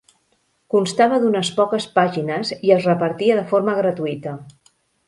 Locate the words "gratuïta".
3.83-4.37